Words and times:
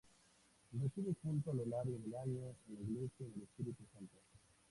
Recibe 0.81 1.11
culto 1.21 1.51
a 1.51 1.53
lo 1.53 1.63
largo 1.63 1.95
del 1.99 2.15
año 2.15 2.41
en 2.67 2.73
la 2.73 2.81
Iglesia 2.81 3.23
del 3.27 3.43
Espíritu 3.43 3.83
Santo. 3.93 4.17